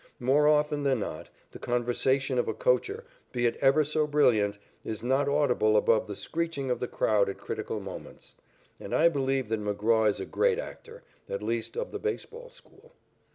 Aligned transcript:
More 0.19 0.47
often 0.47 0.81
than 0.81 0.99
not, 1.01 1.29
the 1.51 1.59
conversation 1.59 2.39
of 2.39 2.47
a 2.47 2.55
coacher, 2.55 3.03
be 3.31 3.45
it 3.45 3.55
ever 3.57 3.85
so 3.85 4.07
brilliant, 4.07 4.57
is 4.83 5.03
not 5.03 5.29
audible 5.29 5.77
above 5.77 6.07
the 6.07 6.15
screeching 6.15 6.71
of 6.71 6.79
the 6.79 6.87
crowd 6.87 7.29
at 7.29 7.37
critical 7.37 7.79
moments. 7.79 8.33
And 8.79 8.95
I 8.95 9.09
believe 9.09 9.47
that 9.49 9.61
McGraw 9.61 10.09
is 10.09 10.19
a 10.19 10.25
great 10.25 10.57
actor, 10.57 11.03
at 11.29 11.43
least 11.43 11.77
of 11.77 11.91
the 11.91 11.99
baseball 11.99 12.49
school. 12.49 12.93